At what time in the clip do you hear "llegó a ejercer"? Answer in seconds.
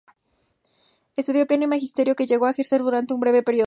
2.25-2.81